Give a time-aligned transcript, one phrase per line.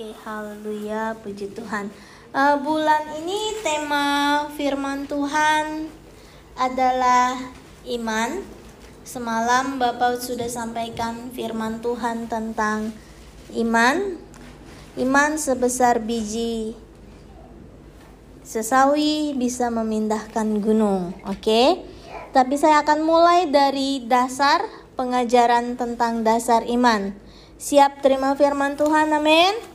[0.00, 1.92] Oke, haleluya, puji Tuhan.
[2.32, 5.92] Uh, bulan ini tema firman Tuhan
[6.56, 7.36] adalah
[7.84, 8.40] iman.
[9.04, 12.96] Semalam Bapak sudah sampaikan firman Tuhan tentang
[13.52, 14.16] iman.
[14.96, 16.72] Iman sebesar biji
[18.40, 21.44] sesawi bisa memindahkan gunung, oke?
[21.44, 21.84] Okay?
[22.32, 24.64] Tapi saya akan mulai dari dasar
[24.96, 27.12] pengajaran tentang dasar iman.
[27.60, 29.69] Siap terima firman Tuhan, amin?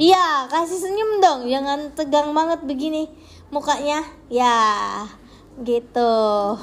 [0.00, 3.12] Iya, kasih senyum dong, jangan tegang banget begini
[3.52, 4.00] mukanya.
[4.32, 5.04] Ya,
[5.60, 6.56] gitu.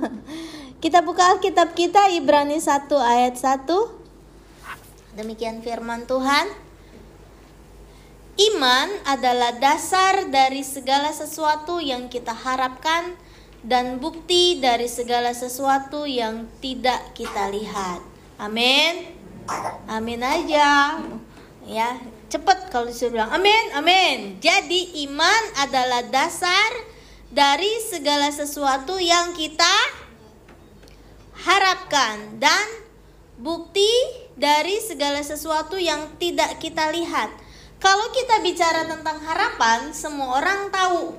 [0.82, 3.68] kita buka Alkitab kita Ibrani 1 ayat 1.
[5.20, 6.48] Demikian firman Tuhan.
[8.40, 13.20] Iman adalah dasar dari segala sesuatu yang kita harapkan
[13.60, 18.00] dan bukti dari segala sesuatu yang tidak kita lihat.
[18.40, 19.12] Amin.
[19.90, 21.02] Amin aja.
[21.68, 24.18] Ya, cepat kalau disuruh bilang amin, amin.
[24.38, 26.70] Jadi iman adalah dasar
[27.28, 29.76] dari segala sesuatu yang kita
[31.44, 32.66] harapkan dan
[33.40, 33.88] bukti
[34.36, 37.32] dari segala sesuatu yang tidak kita lihat.
[37.78, 41.14] Kalau kita bicara tentang harapan, semua orang tahu.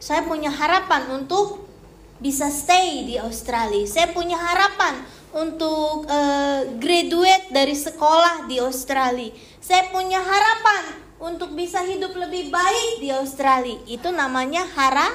[0.00, 1.68] Saya punya harapan untuk
[2.16, 3.84] bisa stay di Australia.
[3.84, 9.32] Saya punya harapan untuk uh, graduate dari sekolah di Australia.
[9.58, 13.80] Saya punya harapan untuk bisa hidup lebih baik di Australia.
[13.88, 15.08] Itu namanya hara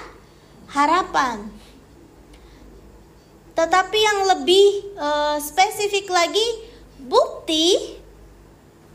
[0.73, 1.47] harapan.
[3.57, 6.45] Tetapi yang lebih uh, spesifik lagi,
[7.01, 7.97] bukti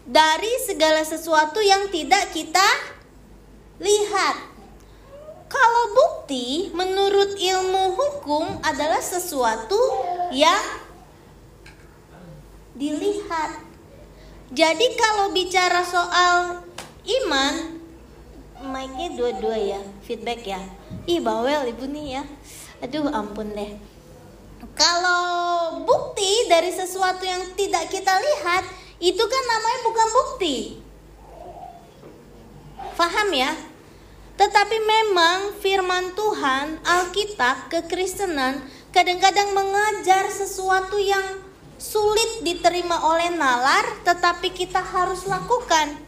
[0.07, 2.69] dari segala sesuatu yang tidak kita
[3.83, 4.51] lihat.
[5.51, 9.77] Kalau bukti menurut ilmu hukum adalah sesuatu
[10.33, 10.81] yang
[12.77, 13.62] dilihat.
[14.53, 16.61] Jadi kalau bicara soal
[17.03, 17.55] iman,
[18.69, 20.61] mic-nya dua-dua ya, feedback ya.
[21.09, 22.23] Ih bawel ibu nih ya.
[22.84, 23.73] Aduh ampun deh.
[24.79, 28.64] Kalau bukti dari sesuatu yang tidak kita lihat,
[29.02, 30.57] itu kan namanya bukan bukti.
[32.95, 33.51] Faham ya?
[34.39, 38.63] Tetapi memang firman Tuhan, Alkitab, kekristenan
[38.95, 41.42] kadang-kadang mengajar sesuatu yang
[41.83, 45.98] sulit diterima oleh nalar, tetapi kita harus lakukan.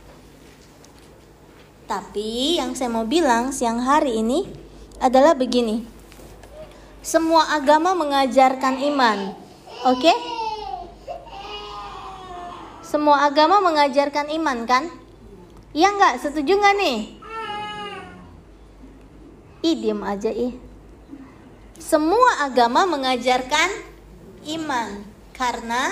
[1.90, 4.46] Tapi yang saya mau bilang siang hari ini
[5.02, 5.82] adalah begini.
[7.02, 9.34] Semua agama mengajarkan iman.
[9.90, 10.08] Oke?
[10.08, 10.16] Okay?
[12.86, 14.86] Semua agama mengajarkan iman kan?
[15.74, 16.22] Iya nggak?
[16.22, 16.98] Setuju nggak nih?
[19.66, 20.54] Ih, diem aja ih.
[21.82, 23.68] Semua agama mengajarkan
[24.46, 25.90] iman karena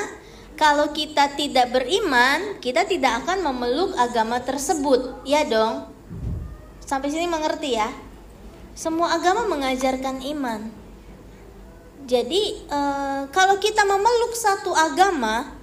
[0.56, 5.26] kalau kita tidak beriman, kita tidak akan memeluk agama tersebut.
[5.26, 5.90] Ya dong.
[6.86, 7.90] Sampai sini mengerti ya?
[8.72, 10.70] Semua agama mengajarkan iman.
[12.06, 12.80] Jadi, e,
[13.30, 15.62] kalau kita memeluk satu agama,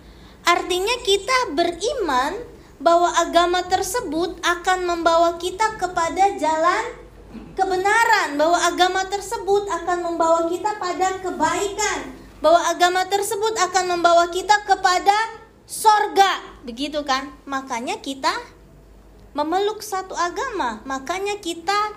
[0.50, 2.34] Artinya kita beriman
[2.82, 6.84] bahwa agama tersebut akan membawa kita kepada jalan
[7.54, 14.64] kebenaran, bahwa agama tersebut akan membawa kita pada kebaikan, bahwa agama tersebut akan membawa kita
[14.64, 15.16] kepada
[15.68, 17.36] sorga, begitu kan?
[17.44, 18.32] Makanya kita
[19.36, 21.94] memeluk satu agama, makanya kita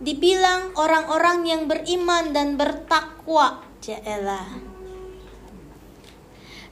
[0.00, 3.60] dibilang orang-orang yang beriman dan bertakwa.
[3.80, 4.60] Jaelah.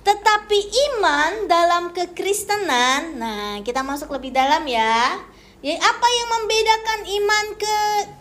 [0.05, 0.59] Tetapi
[0.89, 5.21] iman dalam kekristenan, nah kita masuk lebih dalam ya.
[5.59, 7.77] Ya apa yang membedakan iman ke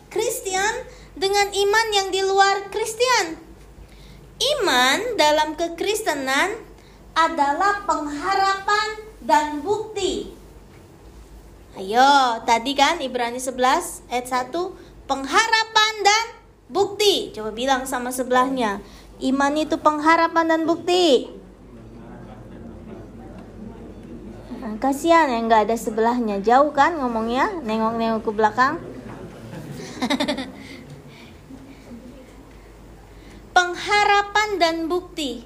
[0.09, 0.73] Kristen
[1.15, 3.46] dengan iman yang di luar Kristen?
[4.37, 6.53] Iman dalam kekristenan
[7.17, 8.87] adalah pengharapan
[9.25, 10.29] dan bukti.
[11.77, 14.53] Ayo, tadi kan Ibrani 11 ayat 1,
[15.09, 16.25] pengharapan dan
[16.69, 17.33] bukti.
[17.33, 18.81] Coba bilang sama sebelahnya.
[19.17, 21.37] Iman itu pengharapan dan bukti.
[24.77, 28.77] kasihan yang nggak ada sebelahnya jauh kan ngomongnya nengok-nengok ke belakang
[33.57, 35.41] pengharapan dan bukti.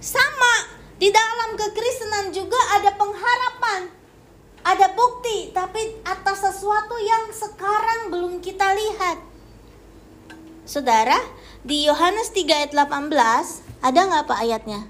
[0.00, 3.92] Sama di dalam kekristenan juga ada pengharapan
[4.68, 9.18] ada bukti tapi atas sesuatu yang sekarang belum kita lihat.
[10.68, 11.16] Saudara
[11.64, 13.08] di Yohanes 3 ayat 18
[13.84, 14.80] ada nggak pak ayatnya?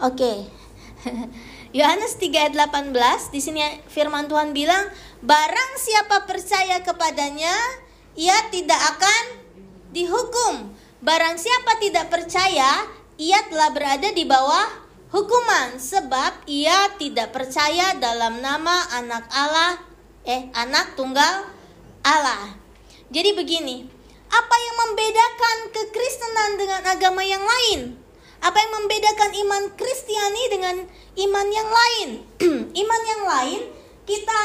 [0.00, 0.16] Oke.
[0.16, 0.38] Okay.
[1.76, 2.54] Yohanes 3 ayat
[2.92, 4.92] 18 di sini firman Tuhan bilang
[5.24, 7.56] barang siapa percaya kepadanya
[8.12, 9.41] ia tidak akan
[9.92, 10.72] dihukum
[11.04, 12.88] barang siapa tidak percaya
[13.20, 14.66] ia telah berada di bawah
[15.12, 19.78] hukuman sebab ia tidak percaya dalam nama anak Allah
[20.24, 21.46] eh anak tunggal
[22.02, 22.58] Allah.
[23.12, 23.86] Jadi begini,
[24.26, 27.94] apa yang membedakan kekristenan dengan agama yang lain?
[28.42, 30.76] Apa yang membedakan iman Kristiani dengan
[31.14, 32.08] iman yang lain?
[32.82, 33.60] iman yang lain
[34.02, 34.42] kita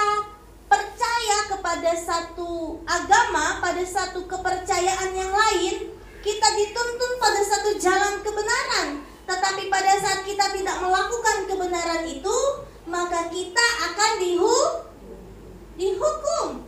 [1.78, 5.94] kepada satu agama, pada satu kepercayaan yang lain,
[6.26, 9.06] kita dituntun pada satu jalan kebenaran.
[9.30, 12.34] Tetapi pada saat kita tidak melakukan kebenaran itu,
[12.90, 13.62] maka kita
[13.94, 14.58] akan dihu
[15.78, 16.66] dihukum.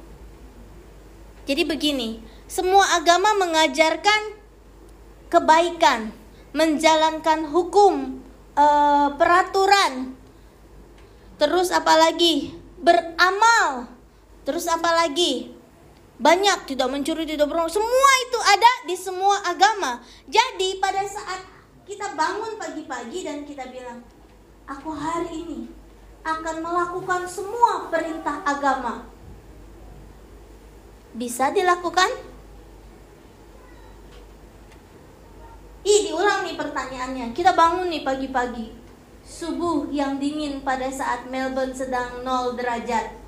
[1.49, 4.37] Jadi begini, semua agama mengajarkan
[5.33, 6.13] kebaikan,
[6.53, 8.21] menjalankan hukum,
[8.53, 8.65] e,
[9.17, 10.13] peraturan.
[11.41, 12.53] Terus apalagi?
[12.77, 13.98] Beramal.
[14.49, 15.53] Terus apalagi?
[16.17, 17.69] Banyak tidak mencuri, tidak berbohong.
[17.69, 20.01] Semua itu ada di semua agama.
[20.25, 21.45] Jadi pada saat
[21.85, 24.01] kita bangun pagi-pagi dan kita bilang,
[24.65, 25.69] aku hari ini
[26.25, 29.05] akan melakukan semua perintah agama.
[31.13, 32.09] Bisa dilakukan?
[35.85, 37.37] Ih, diulang nih pertanyaannya.
[37.37, 38.73] Kita bangun nih pagi-pagi.
[39.21, 43.18] Subuh yang dingin pada saat Melbourne sedang 0 derajat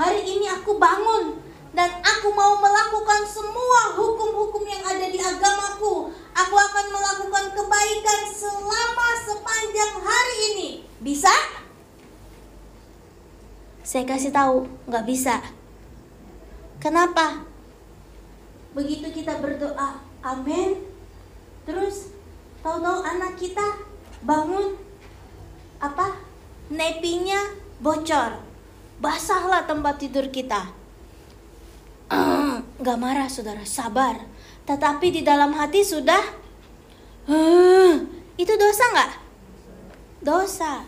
[0.00, 1.36] Hari ini aku bangun
[1.76, 6.08] dan aku mau melakukan semua hukum-hukum yang ada di agamaku.
[6.32, 10.68] Aku akan melakukan kebaikan selama sepanjang hari ini.
[11.04, 11.28] Bisa?
[13.84, 15.44] Saya kasih tahu, nggak bisa.
[16.80, 17.44] Kenapa?
[18.72, 20.80] Begitu kita berdoa, amin.
[21.68, 22.16] Terus
[22.64, 23.84] tahu-tahu anak kita
[24.24, 24.80] bangun
[25.76, 26.16] apa?
[26.72, 27.52] Nepinya
[27.84, 28.49] bocor
[29.00, 30.68] basahlah tempat tidur kita.
[32.84, 34.20] Gak marah saudara, sabar.
[34.68, 36.20] Tetapi di dalam hati sudah,
[37.26, 37.94] uh,
[38.38, 39.12] itu dosa nggak?
[40.22, 40.84] Dosa.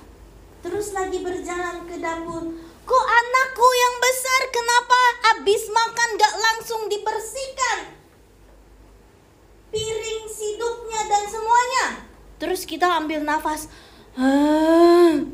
[0.62, 2.46] Terus lagi berjalan ke dapur,
[2.86, 7.98] kok anakku yang besar kenapa habis makan gak langsung dibersihkan?
[9.72, 11.86] Piring, siduknya dan semuanya.
[12.38, 13.66] Terus kita ambil nafas,
[14.14, 15.26] uh,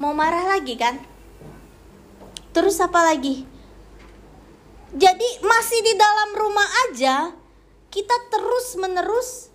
[0.00, 1.15] mau marah lagi kan?
[2.56, 3.44] Terus apa lagi?
[4.96, 7.36] Jadi masih di dalam rumah aja
[7.92, 9.52] kita terus-menerus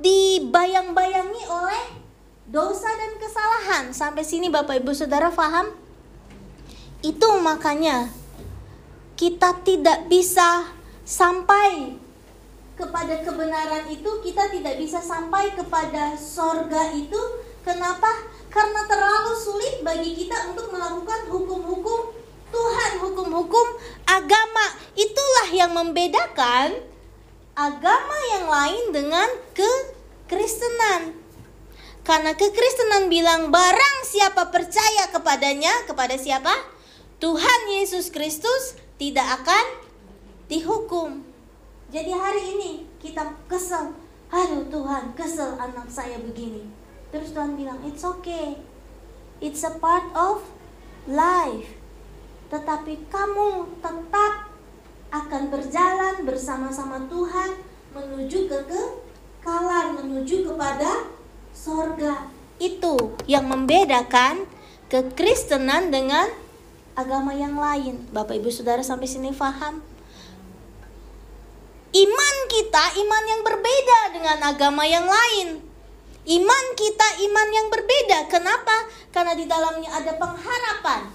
[0.00, 1.84] dibayang-bayangi oleh
[2.48, 3.84] dosa dan kesalahan.
[3.92, 5.68] Sampai sini Bapak Ibu Saudara paham?
[7.04, 8.08] Itu makanya
[9.20, 10.64] kita tidak bisa
[11.04, 12.00] sampai
[12.72, 17.20] kepada kebenaran itu, kita tidak bisa sampai kepada sorga itu.
[17.68, 18.32] Kenapa?
[18.54, 22.14] Karena terlalu sulit bagi kita untuk melakukan hukum-hukum
[22.54, 23.66] Tuhan, hukum-hukum
[24.06, 24.66] agama.
[24.94, 26.78] Itulah yang membedakan
[27.58, 29.26] agama yang lain dengan
[29.58, 31.18] kekristenan.
[32.06, 36.54] Karena kekristenan bilang barang siapa percaya kepadanya, kepada siapa?
[37.18, 39.64] Tuhan Yesus Kristus tidak akan
[40.46, 41.26] dihukum.
[41.90, 43.98] Jadi hari ini kita kesel.
[44.30, 46.73] Aduh Tuhan, kesel anak saya begini
[47.14, 48.58] Terus Tuhan bilang, it's okay.
[49.38, 50.42] It's a part of
[51.06, 51.78] life.
[52.50, 54.50] Tetapi kamu tetap
[55.14, 57.54] akan berjalan bersama-sama Tuhan
[57.94, 61.06] menuju ke kekalahan, menuju kepada
[61.54, 62.26] sorga.
[62.58, 64.50] Itu yang membedakan
[64.90, 66.26] kekristenan dengan
[66.98, 68.10] agama yang lain.
[68.10, 69.78] Bapak Ibu Saudara sampai sini paham?
[71.94, 75.62] Iman kita iman yang berbeda dengan agama yang lain.
[76.24, 78.32] Iman kita iman yang berbeda.
[78.32, 78.88] Kenapa?
[79.12, 81.12] Karena di dalamnya ada pengharapan.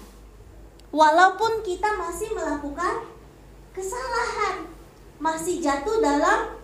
[0.94, 3.06] Walaupun kita masih melakukan
[3.74, 4.70] kesalahan,
[5.18, 6.54] masih jatuh dalam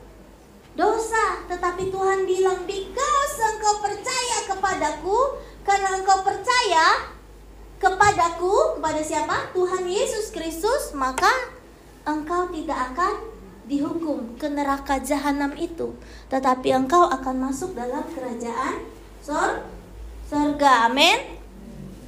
[0.78, 5.18] dosa, tetapi Tuhan bilang, "Because engkau percaya kepadaku,
[5.66, 7.10] karena engkau percaya
[7.82, 9.36] kepadaku, kepada siapa?
[9.50, 11.30] Tuhan Yesus Kristus, maka
[12.06, 13.35] engkau tidak akan
[13.66, 15.99] dihukum ke neraka jahanam itu,
[16.30, 18.87] tetapi engkau akan masuk dalam kerajaan
[20.30, 20.87] surga.
[20.87, 21.18] Amin.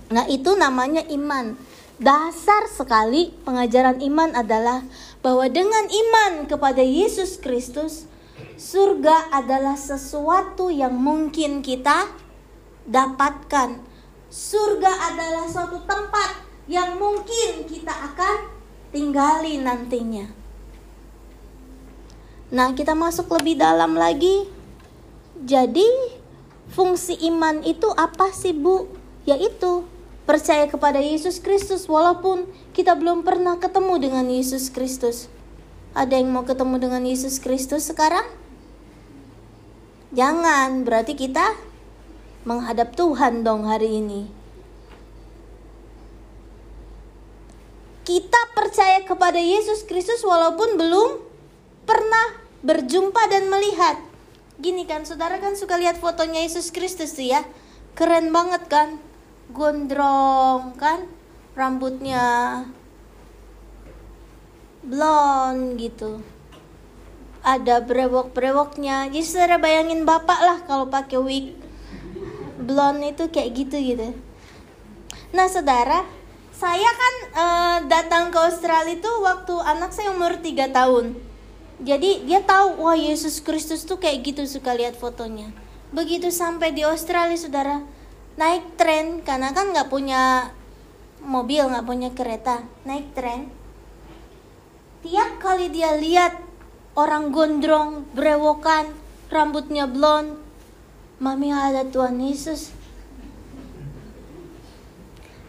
[0.09, 1.59] Nah, itu namanya iman.
[1.99, 4.87] Dasar sekali pengajaran iman adalah
[5.19, 8.07] bahwa dengan iman kepada Yesus Kristus,
[8.55, 12.07] surga adalah sesuatu yang mungkin kita
[12.87, 13.83] dapatkan.
[14.31, 18.47] Surga adalah suatu tempat yang mungkin kita akan
[18.95, 20.38] tinggali nantinya.
[22.49, 24.49] Nah, kita masuk lebih dalam lagi.
[25.45, 25.85] Jadi,
[26.73, 28.89] fungsi iman itu apa sih, Bu?
[29.29, 29.85] Yaitu
[30.25, 35.29] percaya kepada Yesus Kristus walaupun kita belum pernah ketemu dengan Yesus Kristus.
[35.93, 38.25] Ada yang mau ketemu dengan Yesus Kristus sekarang?
[40.17, 41.53] Jangan, berarti kita
[42.49, 44.25] menghadap Tuhan dong hari ini.
[48.09, 51.28] Kita percaya kepada Yesus Kristus walaupun belum
[51.89, 53.97] pernah berjumpa dan melihat.
[54.61, 57.41] Gini kan, saudara kan suka lihat fotonya Yesus Kristus tuh ya.
[57.97, 59.01] Keren banget kan?
[59.49, 61.09] Gondrong kan?
[61.57, 62.69] Rambutnya
[64.89, 66.23] blond gitu
[67.45, 71.47] ada brewok-brewoknya jadi saudara bayangin bapak lah kalau pakai wig
[72.59, 74.09] blonde itu kayak gitu gitu
[75.35, 76.09] nah saudara
[76.57, 81.15] saya kan uh, datang ke Australia itu waktu anak saya umur 3 tahun
[81.79, 85.51] jadi dia tahu wah Yesus Kristus tuh kayak gitu suka lihat fotonya
[85.95, 87.81] begitu sampai di Australia saudara
[88.39, 90.53] naik tren karena kan nggak punya
[91.23, 93.51] mobil nggak punya kereta naik tren
[95.03, 96.49] tiap kali dia lihat
[96.99, 98.91] orang gondrong, brewokan,
[99.31, 100.35] rambutnya blond.
[101.23, 102.75] Mami ada Tuhan Yesus.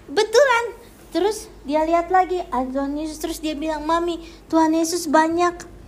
[0.06, 0.66] Betulan.
[1.10, 3.18] Terus dia lihat lagi ada Tuhan Yesus.
[3.18, 4.22] Terus dia bilang, Mami
[4.54, 5.79] Tuhan Yesus banyak.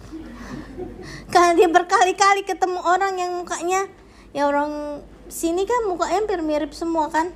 [1.32, 3.88] Karena dia berkali-kali ketemu orang yang mukanya,
[4.36, 7.32] ya orang sini kan mukanya hampir mirip semua kan.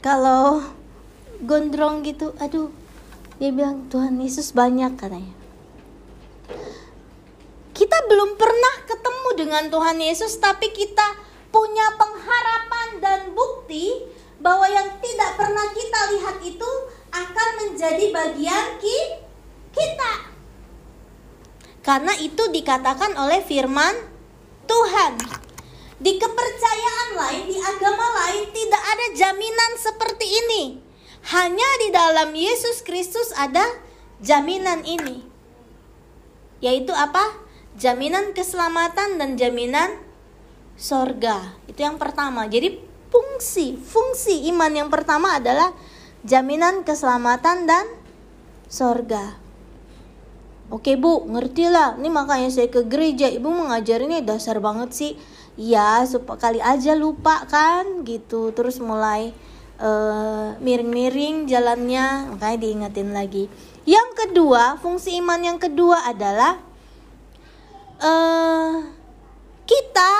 [0.00, 0.64] Kalau
[1.44, 2.72] gondrong gitu, aduh,
[3.36, 5.40] dia bilang Tuhan Yesus banyak katanya
[7.80, 11.16] kita belum pernah ketemu dengan Tuhan Yesus, tapi kita
[11.48, 14.04] punya pengharapan dan bukti
[14.36, 16.70] bahwa yang tidak pernah kita lihat itu
[17.08, 18.98] akan menjadi bagian ki
[19.74, 20.29] kita.
[21.80, 23.96] Karena itu dikatakan oleh firman
[24.68, 25.16] Tuhan.
[26.00, 30.62] Di kepercayaan lain, di agama lain tidak ada jaminan seperti ini.
[31.28, 33.64] Hanya di dalam Yesus Kristus ada
[34.24, 35.24] jaminan ini.
[36.64, 37.50] Yaitu apa?
[37.80, 39.96] jaminan keselamatan dan jaminan
[40.76, 41.56] sorga.
[41.64, 42.44] Itu yang pertama.
[42.44, 45.72] Jadi fungsi, fungsi iman yang pertama adalah
[46.26, 47.86] jaminan keselamatan dan
[48.66, 49.40] sorga.
[50.70, 51.98] Oke bu, ngerti lah.
[51.98, 53.26] Ini makanya saya ke gereja.
[53.26, 55.12] Ibu mengajarinnya dasar banget sih.
[55.58, 56.06] Ya,
[56.38, 58.54] kali aja lupa kan gitu.
[58.54, 59.34] Terus mulai
[59.82, 63.50] eh, miring-miring jalannya, makanya diingetin lagi.
[63.82, 66.60] Yang kedua, fungsi iman yang kedua adalah
[67.98, 68.84] uh,
[69.64, 70.12] kita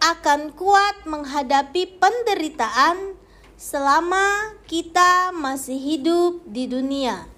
[0.00, 3.16] akan kuat menghadapi penderitaan
[3.56, 7.28] selama kita masih hidup di dunia.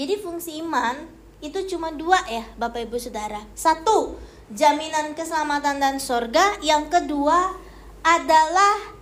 [0.00, 0.96] Jadi fungsi iman
[1.44, 3.44] itu cuma dua ya Bapak Ibu Saudara.
[3.52, 4.16] Satu,
[4.48, 6.56] jaminan keselamatan dan sorga.
[6.64, 7.52] Yang kedua
[8.00, 8.96] adalah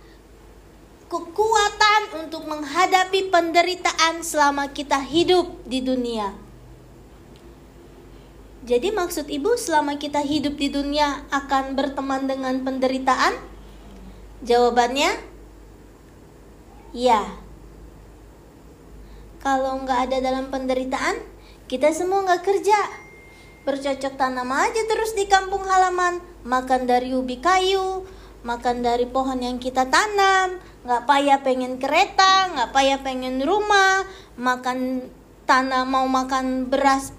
[1.07, 6.35] kekuatan untuk menghadapi penderitaan selama kita hidup di dunia.
[8.67, 13.39] Jadi maksud ibu selama kita hidup di dunia akan berteman dengan penderitaan?
[14.43, 15.15] Jawabannya
[16.91, 17.23] ya.
[19.39, 21.15] Kalau nggak ada dalam penderitaan,
[21.71, 22.75] kita semua nggak kerja.
[23.63, 28.03] Bercocok tanam aja terus di kampung halaman, makan dari ubi kayu,
[28.43, 34.03] makan dari pohon yang kita tanam, nggak payah pengen kereta, nggak payah pengen rumah,
[34.35, 35.07] makan
[35.47, 37.15] tanah mau makan beras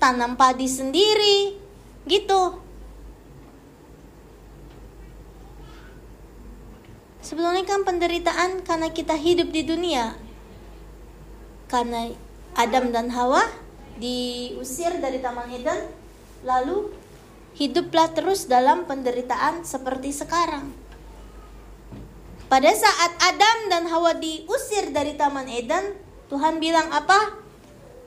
[0.00, 1.60] tanam padi sendiri.
[2.08, 2.42] Gitu.
[7.20, 10.27] Sebetulnya kan penderitaan karena kita hidup di dunia
[11.68, 12.10] karena
[12.56, 13.44] Adam dan Hawa
[14.00, 15.88] diusir dari Taman Eden
[16.42, 16.90] lalu
[17.54, 20.72] hiduplah terus dalam penderitaan seperti sekarang
[22.48, 27.40] pada saat Adam dan Hawa diusir dari Taman Eden Tuhan bilang apa?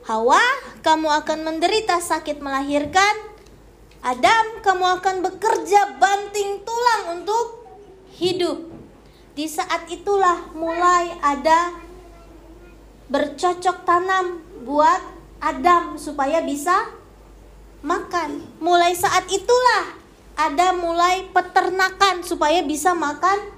[0.06, 0.42] Hawa,
[0.86, 3.34] kamu akan menderita sakit melahirkan.
[4.02, 7.66] Adam, kamu akan bekerja banting tulang untuk
[8.18, 8.70] hidup.
[9.34, 11.74] Di saat itulah mulai ada
[13.12, 15.04] bercocok tanam buat
[15.44, 16.88] Adam supaya bisa
[17.84, 18.40] makan.
[18.64, 20.00] Mulai saat itulah
[20.40, 23.52] ada mulai peternakan supaya bisa makan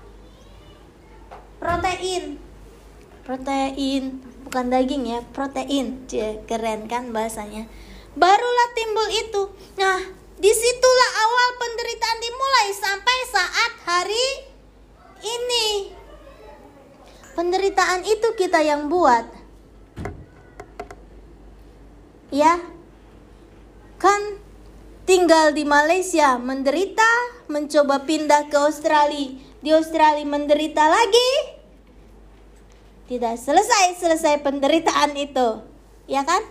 [1.61, 2.41] protein.
[3.23, 4.19] Protein
[4.49, 6.01] bukan daging ya, protein.
[6.09, 7.69] Cie, keren kan bahasanya.
[8.17, 9.41] Barulah timbul itu.
[9.77, 10.01] Nah,
[10.37, 14.27] di situlah awal penderitaan dimulai sampai saat hari
[15.23, 15.67] ini.
[17.33, 19.42] Penderitaan itu kita yang buat.
[22.33, 22.57] Ya.
[24.01, 24.41] Kan
[25.05, 27.05] tinggal di Malaysia menderita,
[27.45, 29.37] mencoba pindah ke Australia.
[29.61, 31.31] Di Australia menderita lagi,
[33.05, 35.61] tidak selesai-selesai penderitaan itu.
[36.09, 36.41] Ya kan?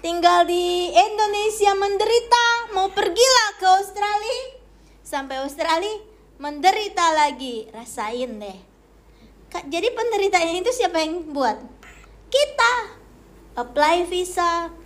[0.00, 4.56] Tinggal di Indonesia menderita, mau pergilah ke Australia.
[5.04, 6.00] sampai Australia
[6.38, 7.66] menderita lagi.
[7.74, 8.58] Rasain deh.
[9.50, 11.58] Jadi penderitaan itu siapa yang buat?
[12.30, 12.94] Kita.
[13.58, 14.79] Apply visa.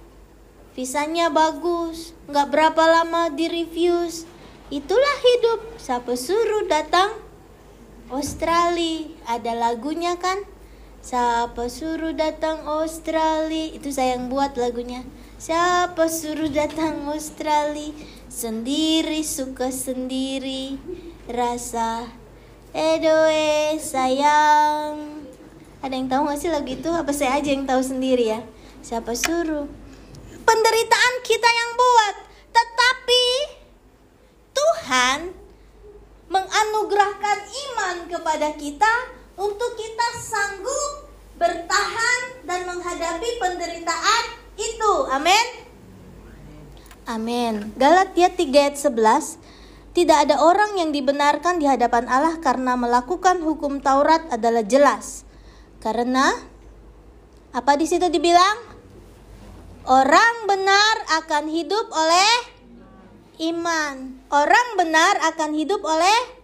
[0.74, 2.10] Visanya bagus.
[2.26, 4.26] Nggak berapa lama di reviews.
[4.74, 5.78] Itulah hidup.
[5.78, 7.14] Siapa suruh datang
[8.10, 9.06] Australia?
[9.30, 10.42] Ada lagunya kan?
[10.98, 13.70] Siapa suruh datang Australia?
[13.70, 15.06] Itu saya yang buat lagunya.
[15.38, 17.94] Siapa suruh datang Australia?
[18.26, 20.74] Sendiri suka sendiri
[21.30, 22.10] rasa
[22.74, 25.22] Edoe sayang.
[25.86, 26.90] Ada yang tahu gak sih lagu itu?
[26.90, 28.42] Apa saya aja yang tahu sendiri ya?
[28.82, 29.83] Siapa suruh?
[30.44, 32.14] Penderitaan kita yang buat.
[32.52, 33.24] Tetapi
[34.54, 35.18] Tuhan
[36.30, 38.92] menganugerahkan iman kepada kita
[39.34, 44.24] untuk kita sanggup bertahan dan menghadapi penderitaan
[44.54, 44.92] itu.
[45.10, 45.46] Amin.
[47.04, 47.74] Amin.
[47.76, 49.36] Galatia 3 ayat 11
[49.94, 55.22] Tidak ada orang yang dibenarkan di hadapan Allah karena melakukan hukum Taurat adalah jelas.
[55.78, 56.34] Karena
[57.54, 58.73] apa di situ dibilang?
[59.84, 62.32] Orang benar akan hidup oleh
[63.52, 64.16] iman.
[64.32, 66.40] Orang benar akan hidup oleh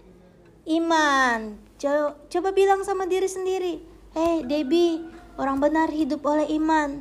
[0.76, 1.56] iman.
[1.80, 3.80] Coba, bilang sama diri sendiri,
[4.12, 5.00] "Hei, Debbie,
[5.40, 7.00] orang benar hidup oleh iman."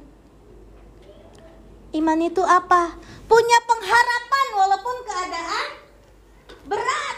[1.91, 2.95] Iman itu apa?
[3.27, 5.67] Punya pengharapan walaupun keadaan
[6.71, 7.17] berat.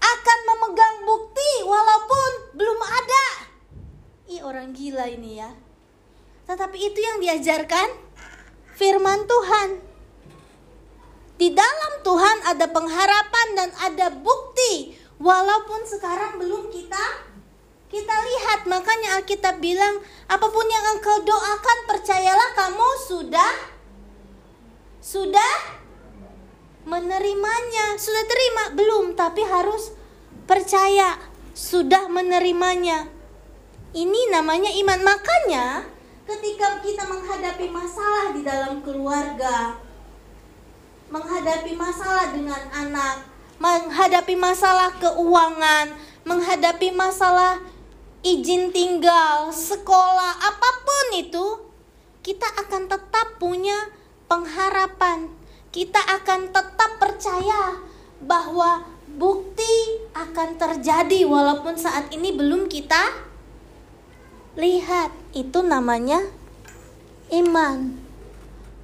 [0.00, 3.26] Akan memegang bukti walaupun belum ada.
[4.32, 5.65] Ih, orang gila ini ya.
[6.46, 7.88] Tetapi itu yang diajarkan
[8.78, 9.68] firman Tuhan.
[11.36, 14.96] Di dalam Tuhan ada pengharapan dan ada bukti.
[15.16, 17.04] Walaupun sekarang belum kita
[17.90, 18.68] kita lihat.
[18.70, 20.00] Makanya Alkitab bilang
[20.30, 23.52] apa pun yang engkau doakan percayalah kamu sudah
[25.02, 25.54] sudah
[26.86, 27.98] menerimanya.
[27.98, 28.64] Sudah terima?
[28.78, 29.92] Belum tapi harus
[30.46, 31.18] percaya.
[31.56, 33.08] Sudah menerimanya.
[33.96, 35.00] Ini namanya iman.
[35.02, 35.95] Makanya
[36.26, 39.78] ketika kita menghadapi masalah di dalam keluarga
[41.08, 45.96] menghadapi masalah dengan anak menghadapi masalah keuangan,
[46.28, 47.60] menghadapi masalah
[48.20, 51.46] izin tinggal, sekolah, apa pun itu,
[52.20, 53.88] kita akan tetap punya
[54.26, 55.30] pengharapan.
[55.72, 57.80] Kita akan tetap percaya
[58.24, 63.25] bahwa bukti akan terjadi walaupun saat ini belum kita
[64.56, 65.12] lihat.
[65.36, 66.24] Itu namanya
[67.30, 67.96] iman.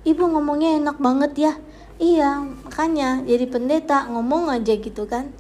[0.05, 1.53] Ibu ngomongnya enak banget ya
[2.03, 5.31] Iya, makanya jadi pendeta ngomong aja gitu kan.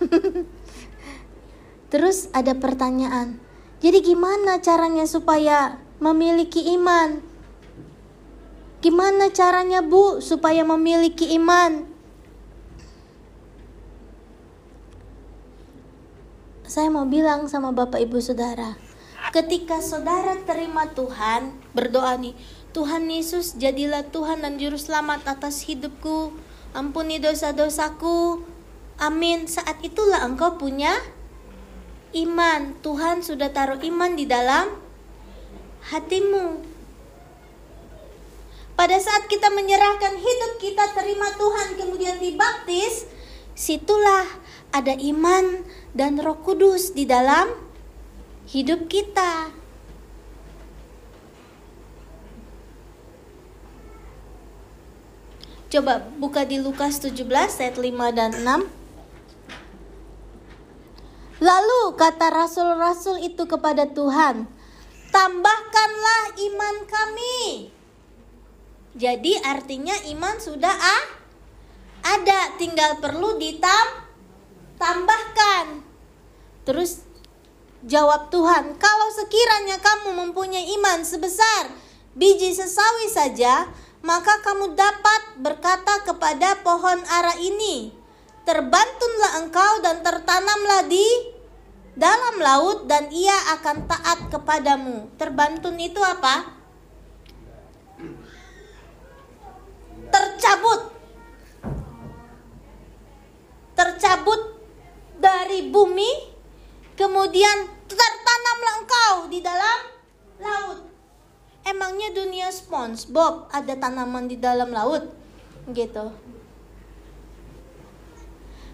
[1.92, 3.36] Terus ada pertanyaan.
[3.84, 7.20] Jadi gimana caranya supaya memiliki iman?
[8.80, 11.84] Gimana caranya Bu supaya memiliki iman?
[16.64, 18.80] Saya mau bilang sama Bapak Ibu Saudara,
[19.32, 22.34] ketika saudara terima Tuhan, berdoa nih,
[22.72, 26.36] Tuhan Yesus jadilah Tuhan dan Juru Selamat atas hidupku.
[26.76, 28.44] Ampuni dosa-dosaku.
[29.00, 29.48] Amin.
[29.48, 30.92] Saat itulah engkau punya
[32.12, 32.76] iman.
[32.84, 34.68] Tuhan sudah taruh iman di dalam
[35.88, 36.60] hatimu.
[38.78, 43.10] Pada saat kita menyerahkan hidup kita terima Tuhan kemudian dibaptis,
[43.58, 44.22] situlah
[44.70, 45.66] ada iman
[45.98, 47.67] dan Roh Kudus di dalam
[48.48, 49.52] hidup kita.
[55.68, 57.28] Coba buka di Lukas 17
[57.60, 58.72] ayat 5 dan 6.
[61.44, 64.48] Lalu kata rasul-rasul itu kepada Tuhan,
[65.12, 67.68] "Tambahkanlah iman kami."
[68.96, 71.04] Jadi artinya iman sudah ah,
[72.16, 75.84] ada, tinggal perlu ditambahkan.
[76.64, 77.07] Terus
[77.86, 81.70] jawab Tuhan, "Kalau sekiranya kamu mempunyai iman sebesar
[82.18, 83.70] biji sesawi saja,
[84.02, 87.94] maka kamu dapat berkata kepada pohon ara ini,
[88.46, 91.06] terbantunlah engkau dan tertanamlah di
[91.98, 95.10] dalam laut dan ia akan taat kepadamu.
[95.18, 96.54] Terbantun itu apa?
[100.08, 100.94] Tercabut.
[103.74, 104.42] Tercabut
[105.18, 106.37] dari bumi,
[106.98, 109.78] kemudian tertanamlah engkau di dalam
[110.42, 110.78] laut.
[111.62, 115.06] Emangnya dunia SpongeBob ada tanaman di dalam laut?
[115.70, 116.10] Gitu.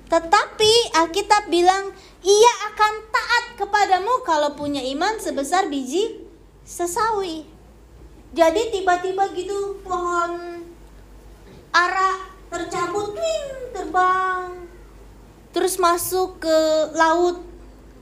[0.09, 1.93] Tetapi Alkitab bilang
[2.25, 6.25] ia akan taat kepadamu kalau punya iman sebesar biji
[6.65, 7.45] sesawi.
[8.35, 10.65] Jadi tiba-tiba gitu pohon
[11.75, 13.19] ara tercabut,
[13.75, 14.71] terbang.
[15.51, 16.59] Terus masuk ke
[16.95, 17.54] laut.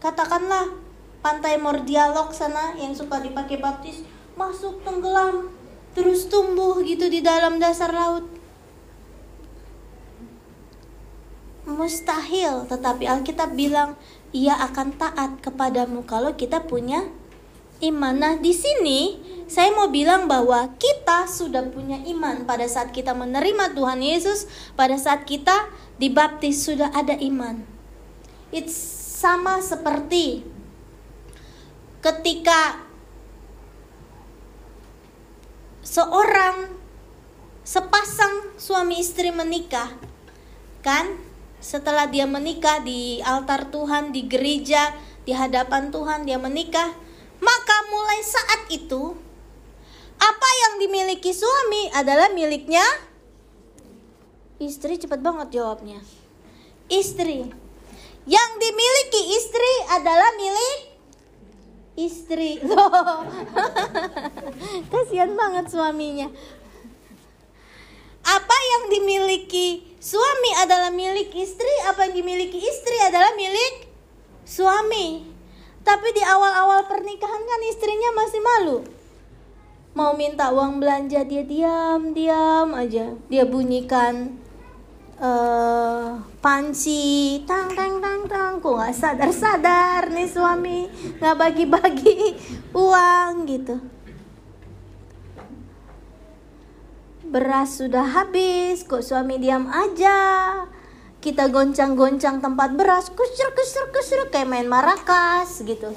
[0.03, 0.75] Katakanlah
[1.23, 4.03] pantai Mordialog sana yang suka dipakai baptis,
[4.35, 5.55] masuk tenggelam,
[5.95, 8.27] terus tumbuh gitu di dalam dasar laut.
[11.63, 13.95] Mustahil, tetapi Alkitab bilang
[14.35, 17.07] ia akan taat kepadamu kalau kita punya
[17.79, 18.19] iman.
[18.19, 23.79] Nah, di sini saya mau bilang bahwa kita sudah punya iman pada saat kita menerima
[23.79, 25.71] Tuhan Yesus, pada saat kita
[26.03, 27.63] dibaptis sudah ada iman.
[28.51, 30.43] It's sama seperti
[32.03, 32.83] ketika
[35.87, 36.75] seorang
[37.63, 39.95] sepasang suami istri menikah,
[40.83, 41.15] kan?
[41.63, 44.91] Setelah dia menikah di altar Tuhan, di gereja,
[45.23, 46.91] di hadapan Tuhan, dia menikah,
[47.39, 49.15] maka mulai saat itu
[50.19, 52.83] apa yang dimiliki suami adalah miliknya
[54.59, 54.99] istri.
[54.99, 56.03] Cepat banget jawabnya.
[56.91, 57.62] Istri.
[58.23, 60.81] Yang dimiliki istri adalah milik
[61.99, 62.63] istri.
[62.63, 63.27] Loh.
[64.93, 66.31] Kasihan banget suaminya.
[68.23, 73.91] Apa yang dimiliki suami adalah milik istri, apa yang dimiliki istri adalah milik
[74.47, 75.27] suami.
[75.83, 78.79] Tapi di awal-awal pernikahan kan istrinya masih malu.
[79.99, 83.19] Mau minta uang belanja dia diam-diam aja.
[83.27, 84.42] Dia bunyikan
[85.23, 87.41] uh, panci.
[87.47, 88.53] Tang tang tang tang.
[88.59, 90.91] Kok nggak sadar sadar nih suami?
[91.23, 92.37] Nggak bagi-bagi
[92.83, 93.77] uang gitu.
[97.33, 100.19] Beras sudah habis, kok suami diam aja.
[101.23, 105.97] Kita goncang-goncang tempat beras, kusur kusur kusur kayak main marakas gitu.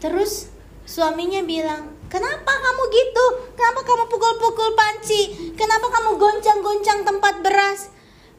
[0.00, 0.48] Terus
[0.88, 3.24] suaminya bilang, "Kenapa kamu gitu?
[3.54, 5.54] Kenapa kamu pukul-pukul panci?
[5.54, 7.88] Kenapa kamu goncang-goncang tempat beras?"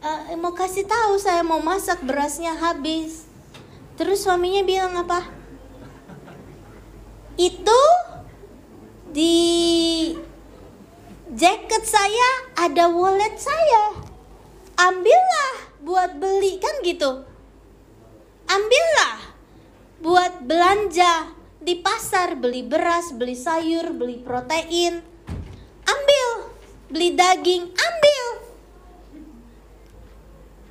[0.01, 3.25] E, mau kasih tahu saya mau masak berasnya habis.
[3.95, 5.41] Terus suaminya bilang apa?
[7.41, 7.81] itu
[9.11, 9.37] di
[11.33, 13.97] jaket saya ada wallet saya.
[14.77, 17.25] Ambillah buat beli kan gitu.
[18.45, 19.17] Ambillah
[20.01, 24.97] buat belanja di pasar beli beras, beli sayur, beli protein.
[25.85, 26.29] Ambil,
[26.89, 28.25] beli daging, ambil.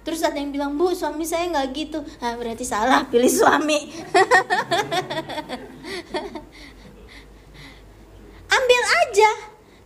[0.03, 2.03] Terus ada yang bilang, Bu, suami saya nggak gitu.
[2.03, 3.79] Nah, berarti salah, pilih suami.
[8.51, 9.31] Ambil aja.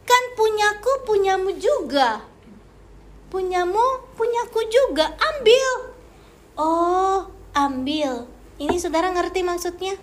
[0.09, 2.25] Kan punyaku, punyamu juga.
[3.29, 5.13] Punyamu, punyaku juga.
[5.21, 5.93] Ambil.
[6.57, 8.25] Oh, ambil.
[8.57, 9.99] Ini saudara ngerti maksudnya?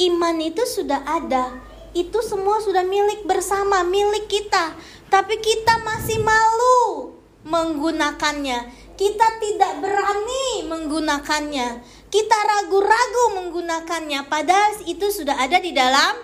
[0.00, 1.60] Iman itu sudah ada.
[1.92, 4.72] Itu semua sudah milik bersama, milik kita.
[5.12, 7.12] Tapi kita masih malu
[7.44, 8.72] menggunakannya.
[8.96, 11.68] Kita tidak berani menggunakannya.
[12.08, 16.16] Kita ragu-ragu menggunakannya, padahal itu sudah ada di dalam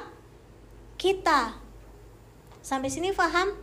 [0.97, 1.57] kita.
[2.65, 3.55] Sampai sini paham?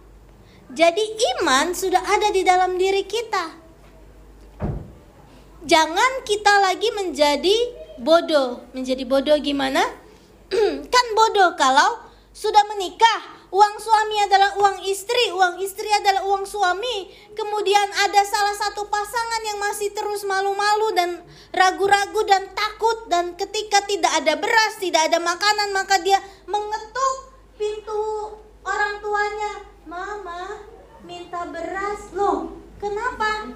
[0.71, 1.04] Jadi
[1.36, 3.60] iman sudah ada di dalam diri kita.
[5.63, 7.58] Jangan kita lagi menjadi
[7.99, 8.63] bodoh.
[8.71, 10.03] Menjadi bodoh gimana?
[10.94, 17.13] kan bodoh kalau sudah menikah, uang suami adalah uang istri, uang istri adalah uang suami.
[17.38, 21.22] Kemudian ada salah satu pasangan yang masih terus malu-malu dan
[21.54, 26.18] ragu-ragu dan takut dan ketika tidak ada beras, tidak ada makanan, maka dia
[26.50, 27.16] mengetuk
[27.54, 28.34] pintu
[28.66, 29.54] orang tuanya.
[29.86, 30.66] Mama,
[31.06, 32.10] minta beras.
[32.18, 33.54] Loh, kenapa?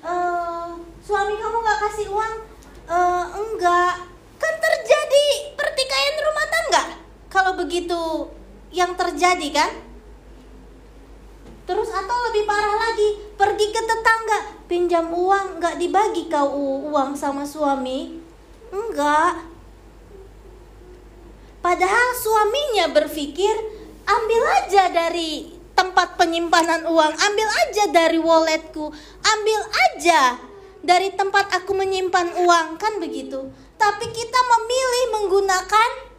[0.00, 2.34] Uh, suami kamu gak kasih uang?
[2.88, 4.08] Uh, enggak.
[4.40, 5.26] Kan terjadi
[5.56, 6.84] pertikaian rumah tangga.
[7.34, 8.30] Kalau begitu
[8.70, 9.72] yang terjadi kan?
[11.66, 16.54] Terus atau lebih parah lagi, pergi ke tetangga, pinjam uang, nggak dibagi kau
[16.86, 18.22] uang sama suami?
[18.70, 19.50] Enggak.
[21.58, 23.58] Padahal suaminya berpikir,
[24.06, 29.60] ambil aja dari tempat penyimpanan uang, ambil aja dari walletku, ambil
[29.90, 30.38] aja
[30.78, 33.50] dari tempat aku menyimpan uang, kan begitu.
[33.74, 36.13] Tapi kita memilih menggunakan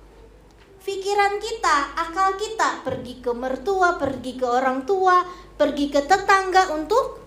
[0.85, 5.25] pikiran kita, akal kita pergi ke mertua, pergi ke orang tua,
[5.57, 7.25] pergi ke tetangga untuk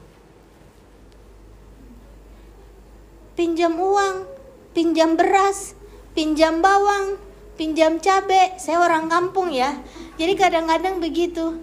[3.34, 4.30] pinjam uang,
[4.70, 5.74] pinjam beras,
[6.14, 7.18] pinjam bawang,
[7.58, 8.54] pinjam cabai.
[8.62, 9.74] Saya orang kampung ya.
[10.14, 11.58] Jadi kadang-kadang begitu.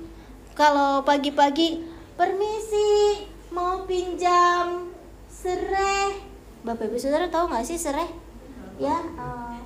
[0.55, 1.79] Kalau pagi-pagi
[2.19, 3.23] permisi
[3.55, 4.91] mau pinjam
[5.31, 6.19] serai.
[6.63, 8.07] Bapak Ibu Saudara tahu nggak sih serai?
[8.79, 9.59] Ya, uh,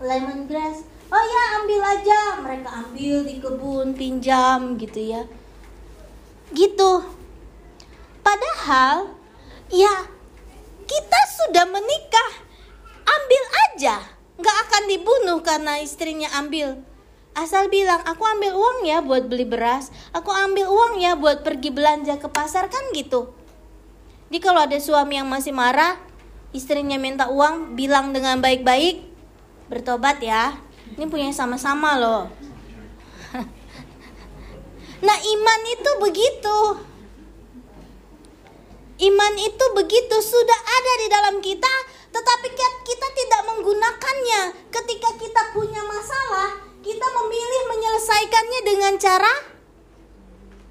[0.00, 2.20] lemongrass oh ya ambil aja.
[2.42, 5.22] Mereka ambil di kebun pinjam gitu ya.
[6.50, 6.92] Gitu.
[8.22, 9.14] Padahal
[9.70, 10.10] ya
[10.86, 12.30] kita sudah menikah.
[13.06, 13.96] Ambil aja.
[14.36, 16.80] Nggak akan dibunuh karena istrinya ambil.
[17.36, 19.92] Asal bilang aku ambil uang ya buat beli beras.
[20.16, 23.36] Aku ambil uang ya buat pergi belanja ke pasar kan gitu.
[24.26, 26.00] Jadi kalau ada suami yang masih marah
[26.56, 29.04] istrinya minta uang bilang dengan baik-baik
[29.68, 30.56] bertobat ya
[30.96, 32.24] ini punya sama-sama loh.
[35.06, 36.58] nah, iman itu begitu.
[38.96, 41.74] Iman itu begitu sudah ada di dalam kita,
[42.16, 42.48] tetapi
[42.80, 44.42] kita tidak menggunakannya.
[44.72, 49.32] Ketika kita punya masalah, kita memilih menyelesaikannya dengan cara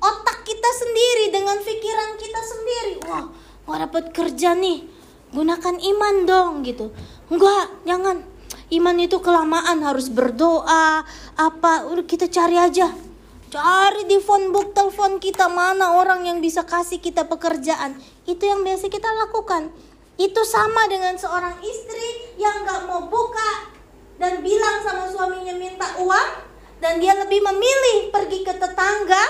[0.02, 2.94] otak kita sendiri, dengan pikiran kita sendiri.
[3.06, 3.30] Wah,
[3.70, 4.90] gak dapat kerja nih,
[5.30, 6.90] gunakan iman dong gitu.
[7.30, 8.35] Enggak, jangan
[8.74, 11.06] iman itu kelamaan harus berdoa.
[11.38, 11.86] Apa?
[11.90, 12.90] Udah kita cari aja.
[13.54, 17.96] Cari di phone book telepon kita mana orang yang bisa kasih kita pekerjaan.
[18.26, 19.70] Itu yang biasa kita lakukan.
[20.16, 23.76] Itu sama dengan seorang istri yang gak mau buka
[24.16, 26.30] dan bilang sama suaminya minta uang
[26.80, 29.24] dan dia lebih memilih pergi ke tetangga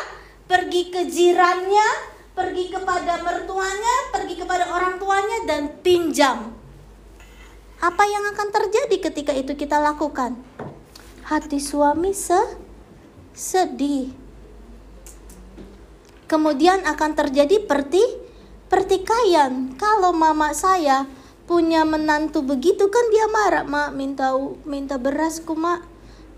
[0.45, 1.89] pergi ke jirannya
[2.37, 6.53] pergi kepada mertuanya pergi kepada orang tuanya dan pinjam
[7.85, 10.33] apa yang akan terjadi ketika itu kita lakukan?
[11.29, 12.37] Hati suami se
[13.37, 14.09] sedih.
[16.25, 18.01] Kemudian akan terjadi perti
[18.73, 19.77] pertikaian.
[19.77, 21.05] Kalau mama saya
[21.45, 24.33] punya menantu begitu kan dia marah, "Mak, minta
[24.65, 25.85] minta berasku, Mak."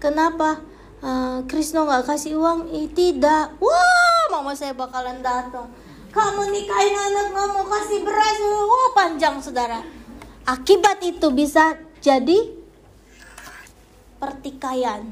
[0.04, 0.60] Kenapa?
[1.00, 2.68] Uh, Krisno nggak kasih uang?
[2.76, 3.56] Eh, tidak.
[3.64, 5.72] Wah, mama saya bakalan datang.
[6.12, 8.36] Kamu nikahin anak nggak kasih beras?
[8.44, 9.80] Wah, panjang saudara
[10.48, 12.56] Akibat itu bisa jadi
[14.16, 15.04] pertikaian.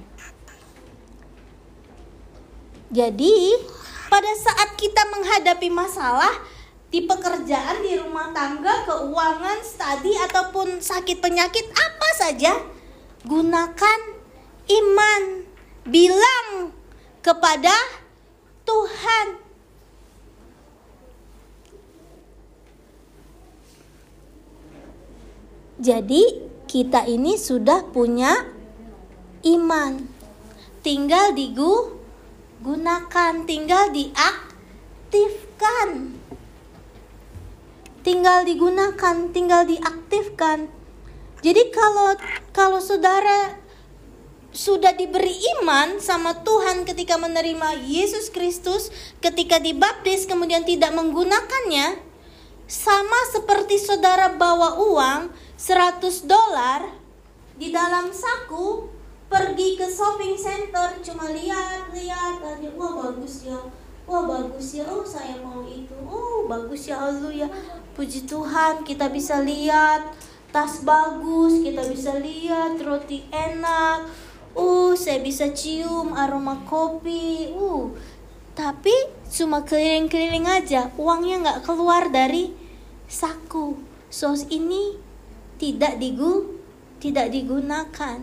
[2.87, 3.59] Jadi,
[4.07, 6.31] pada saat kita menghadapi masalah
[6.87, 12.55] di pekerjaan, di rumah tangga, keuangan, studi ataupun sakit penyakit apa saja,
[13.27, 13.99] gunakan
[14.71, 15.23] iman.
[15.85, 16.71] Bilang
[17.19, 17.75] kepada
[18.63, 19.44] Tuhan,
[25.75, 28.47] Jadi kita ini sudah punya
[29.43, 30.07] iman.
[30.79, 35.89] Tinggal digunakan, tinggal diaktifkan.
[38.05, 40.69] Tinggal digunakan, tinggal diaktifkan.
[41.43, 42.15] Jadi kalau
[42.55, 43.59] kalau saudara
[44.55, 48.87] sudah diberi iman sama Tuhan ketika menerima Yesus Kristus,
[49.19, 51.99] ketika dibaptis kemudian tidak menggunakannya,
[52.65, 55.21] sama seperti saudara bawa uang,
[55.55, 56.91] 100 dolar
[57.55, 58.91] di dalam saku
[59.31, 63.55] pergi ke shopping center cuma lihat lihat aja wah bagus ya
[64.03, 67.47] wah bagus ya oh saya mau itu oh bagus ya ya
[67.95, 70.11] puji Tuhan kita bisa lihat
[70.51, 74.11] tas bagus kita bisa lihat roti enak
[74.59, 77.95] uh saya bisa cium aroma kopi uh
[78.55, 78.91] tapi
[79.31, 82.51] cuma keliling-keliling aja uangnya nggak keluar dari
[83.07, 83.79] saku
[84.11, 85.04] sos ini
[85.59, 86.55] tidak digu
[87.05, 88.17] tidak digunakan.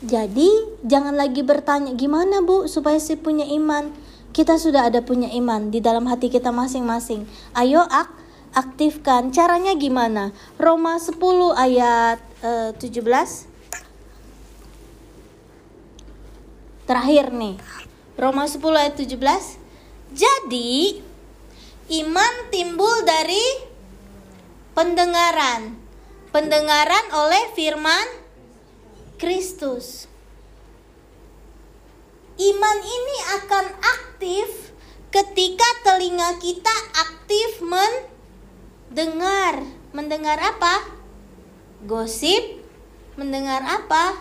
[0.00, 0.48] Jadi
[0.84, 3.92] jangan lagi bertanya gimana bu supaya saya punya iman.
[4.32, 7.24] Kita sudah ada punya iman di dalam hati kita masing-masing.
[7.56, 8.12] Ayo ak
[8.52, 9.32] aktifkan.
[9.32, 10.32] Caranya gimana?
[10.60, 11.16] Roma 10
[11.56, 13.00] ayat eh, 17.
[16.84, 17.56] Terakhir nih.
[18.20, 19.16] Roma 10 ayat 17.
[20.12, 21.00] Jadi
[22.04, 23.44] iman timbul dari
[24.76, 25.85] pendengaran
[26.36, 28.06] pendengaran oleh firman
[29.16, 30.04] Kristus.
[32.36, 34.76] Iman ini akan aktif
[35.08, 39.64] ketika telinga kita aktif mendengar.
[39.96, 40.84] Mendengar apa?
[41.88, 42.60] Gosip.
[43.16, 44.20] Mendengar apa?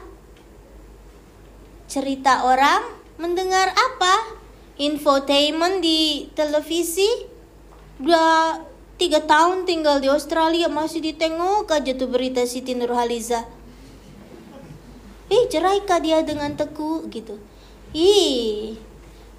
[1.92, 2.96] Cerita orang.
[3.20, 4.40] Mendengar apa?
[4.80, 7.28] Infotainment di televisi.
[8.96, 13.44] Tiga tahun tinggal di Australia masih ditengok aja tuh berita Siti Nurhaliza.
[15.28, 17.36] Eh cerai kah dia dengan Teku gitu.
[17.92, 18.80] Ih,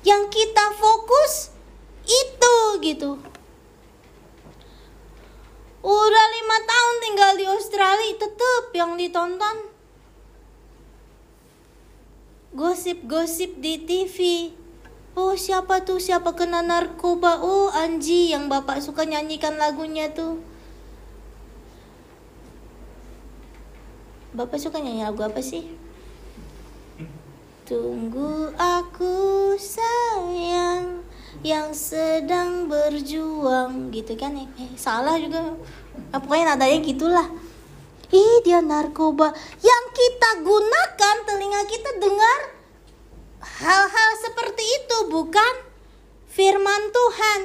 [0.05, 1.57] yang kita fokus
[2.05, 3.17] itu gitu.
[5.87, 9.73] Udah lima tahun tinggal di Australia tetep yang ditonton
[12.57, 14.17] gosip-gosip di TV
[15.17, 15.97] Oh siapa tuh?
[15.97, 17.41] Siapa kena narkoba?
[17.41, 20.45] Oh Anji yang bapak suka nyanyikan lagunya tuh.
[24.37, 25.65] Bapak suka nyanyi lagu apa sih?
[27.65, 31.01] Tunggu aku sayang
[31.41, 33.89] yang sedang berjuang.
[33.89, 35.57] Gitu kan eh, eh salah juga.
[36.13, 37.29] Eh, pokoknya nadanya gitulah.
[38.13, 39.33] Ih dia narkoba.
[39.65, 42.56] Yang kita gunakan telinga kita dengar
[43.63, 45.55] hal-hal seperti itu bukan
[46.31, 47.41] firman Tuhan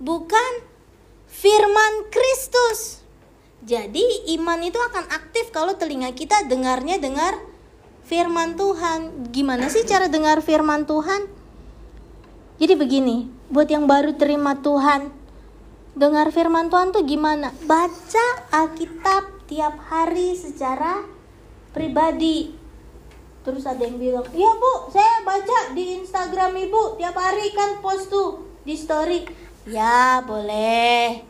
[0.00, 0.52] bukan
[1.28, 2.98] firman Kristus
[3.62, 7.36] jadi iman itu akan aktif kalau telinga kita dengarnya dengar
[8.08, 9.28] firman Tuhan.
[9.28, 11.28] Gimana sih cara dengar firman Tuhan?
[12.58, 15.14] Jadi begini, buat yang baru terima Tuhan,
[15.94, 17.54] dengar firman Tuhan tuh gimana?
[17.68, 21.06] Baca Alkitab tiap hari secara
[21.70, 22.57] pribadi.
[23.48, 28.12] Terus ada yang bilang, iya bu, saya baca di Instagram ibu tiap hari kan post
[28.12, 29.24] tuh di story.
[29.64, 31.24] Ya boleh,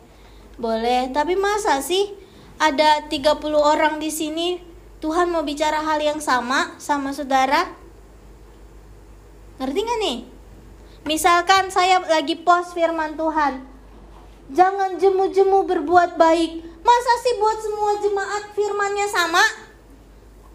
[0.59, 1.15] boleh.
[1.15, 2.11] Tapi masa sih
[2.59, 4.59] ada 30 orang di sini
[4.99, 7.71] Tuhan mau bicara hal yang sama sama saudara?
[9.63, 10.17] Ngerti gak nih?
[11.07, 13.63] Misalkan saya lagi post firman Tuhan.
[14.51, 16.67] Jangan jemu-jemu berbuat baik.
[16.83, 19.68] Masa sih buat semua jemaat firmannya sama?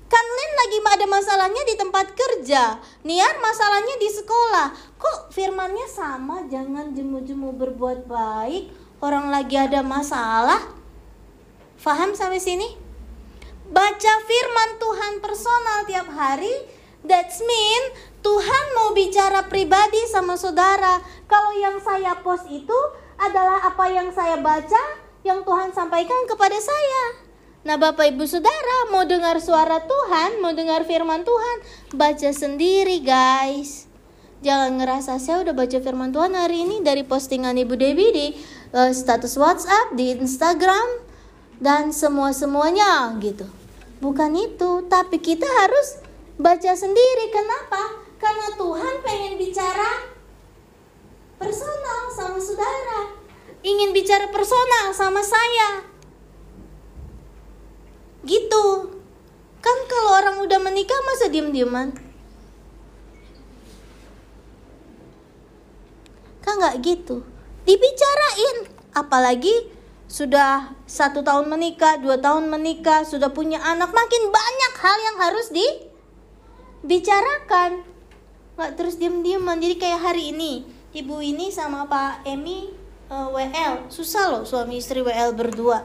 [0.08, 2.78] Kan Lin lagi ada masalahnya di tempat kerja.
[3.02, 4.66] Niar masalahnya di sekolah.
[5.00, 6.46] Kok firmannya sama?
[6.46, 8.70] Jangan jemu-jemu berbuat baik.
[9.02, 10.70] Orang lagi ada masalah.
[11.76, 12.84] Faham sampai sini?
[13.70, 16.52] baca firman Tuhan personal tiap hari,
[17.00, 17.82] that's mean
[18.20, 21.00] Tuhan mau bicara pribadi sama saudara.
[21.28, 22.76] Kalau yang saya post itu
[23.16, 24.82] adalah apa yang saya baca,
[25.24, 27.23] yang Tuhan sampaikan kepada saya.
[27.64, 31.56] Nah, Bapak Ibu Saudara, mau dengar suara Tuhan, mau dengar firman Tuhan,
[31.96, 33.88] baca sendiri, guys.
[34.44, 38.26] Jangan ngerasa saya udah baca firman Tuhan hari ini dari postingan Ibu Dewi di
[38.76, 41.08] uh, status WhatsApp, di Instagram,
[41.56, 43.48] dan semua-semuanya gitu.
[44.04, 46.04] Bukan itu, tapi kita harus
[46.36, 47.32] baca sendiri.
[47.32, 48.04] Kenapa?
[48.20, 50.12] Karena Tuhan pengen bicara
[51.40, 53.08] personal sama saudara.
[53.64, 55.93] Ingin bicara personal sama saya.
[58.24, 58.64] Gitu.
[59.60, 61.92] Kan kalau orang udah menikah masa diem-dieman?
[66.44, 67.24] Kan nggak gitu.
[67.64, 68.68] Dibicarain.
[68.92, 69.72] Apalagi
[70.04, 75.48] sudah satu tahun menikah, dua tahun menikah, sudah punya anak, makin banyak hal yang harus
[76.84, 77.88] dibicarakan.
[78.60, 79.60] Nggak terus diem-dieman.
[79.60, 82.68] Jadi kayak hari ini, ibu ini sama Pak Emi
[83.08, 85.82] uh, eh, WL, susah loh suami istri WL berdua.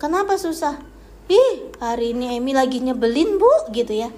[0.00, 0.89] Kenapa susah?
[1.30, 4.10] Ih, hari ini Emi lagi nyebelin bu, gitu ya.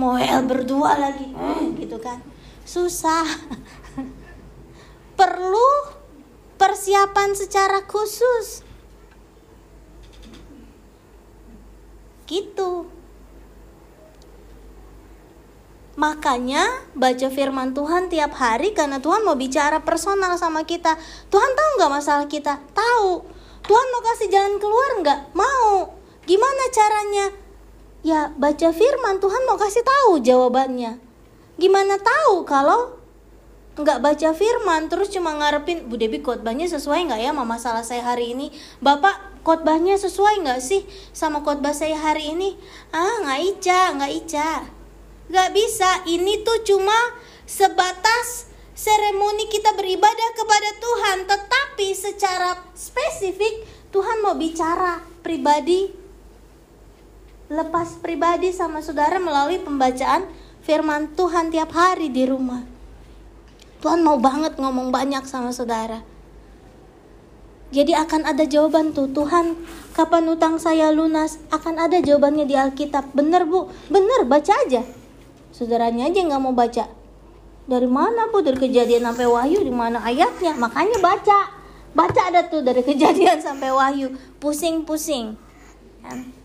[0.00, 2.24] Mau WL berdua lagi, hmm, gitu kan.
[2.64, 3.28] Susah.
[5.18, 5.68] Perlu
[6.56, 8.64] persiapan secara khusus.
[12.24, 12.88] Gitu.
[16.00, 16.64] Makanya
[16.96, 20.96] baca firman Tuhan tiap hari karena Tuhan mau bicara personal sama kita.
[21.28, 22.56] Tuhan tahu nggak masalah kita?
[22.72, 23.20] Tahu.
[23.68, 25.20] Tuhan mau kasih jalan keluar nggak?
[25.36, 25.97] Mau.
[26.28, 27.26] Gimana caranya?
[28.04, 31.00] Ya baca firman Tuhan mau kasih tahu jawabannya.
[31.56, 33.00] Gimana tahu kalau
[33.78, 38.02] nggak baca firman terus cuma ngarepin Bu Debi khotbahnya sesuai nggak ya sama masalah saya
[38.02, 38.50] hari ini
[38.82, 40.82] Bapak khotbahnya sesuai nggak sih
[41.14, 42.58] sama khotbah saya hari ini
[42.90, 44.50] ah nggak ica nggak ica
[45.30, 46.98] nggak bisa ini tuh cuma
[47.46, 53.62] sebatas seremoni kita beribadah kepada Tuhan tetapi secara spesifik
[53.94, 56.07] Tuhan mau bicara pribadi
[57.48, 60.28] lepas pribadi sama saudara melalui pembacaan
[60.60, 62.60] firman Tuhan tiap hari di rumah.
[63.80, 66.04] Tuhan mau banget ngomong banyak sama saudara.
[67.68, 69.56] Jadi akan ada jawaban tuh Tuhan
[69.92, 71.36] kapan utang saya lunas?
[71.52, 73.12] Akan ada jawabannya di Alkitab.
[73.12, 73.68] Bener bu.
[73.92, 74.80] Bener baca aja.
[75.52, 76.88] Saudaranya aja nggak mau baca.
[77.68, 78.40] Dari mana bu?
[78.40, 80.56] Dari kejadian sampai wahyu di mana ayatnya?
[80.56, 81.40] Makanya baca.
[81.92, 84.16] Baca ada tuh dari kejadian sampai wahyu.
[84.40, 85.36] Pusing-pusing.
[86.00, 86.37] Kan?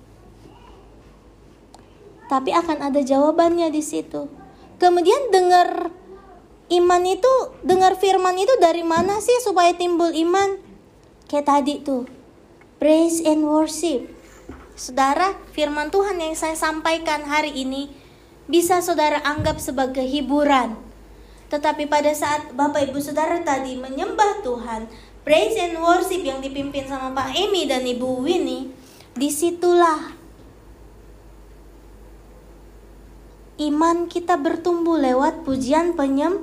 [2.33, 4.25] Tapi akan ada jawabannya di situ
[4.81, 5.93] kemudian dengar
[6.73, 10.57] iman itu dengar firman itu dari mana sih supaya timbul iman?
[11.29, 12.09] Kayak tadi tuh.
[12.81, 14.11] Praise and worship.
[14.73, 17.93] Saudara, firman Tuhan yang saya sampaikan hari ini
[18.49, 20.75] bisa saudara anggap sebagai hiburan.
[21.53, 24.89] Tetapi pada saat Bapak Ibu Saudara tadi menyembah Tuhan,
[25.21, 28.73] praise and worship yang dipimpin sama Pak Emi dan Ibu Winnie,
[29.13, 30.17] di situlah
[33.61, 36.41] iman kita bertumbuh lewat pujian penyem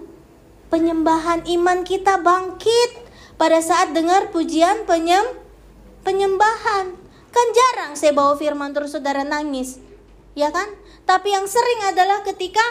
[0.71, 2.91] penyembahan iman kita bangkit
[3.35, 5.27] pada saat dengar pujian penyem
[6.07, 6.95] penyembahan.
[7.31, 9.83] Kan jarang saya bawa firman terus saudara nangis.
[10.39, 10.71] Ya kan?
[11.05, 12.63] Tapi yang sering adalah ketika